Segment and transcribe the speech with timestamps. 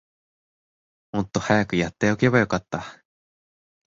[1.11, 3.03] もっと早くやっておけばよかった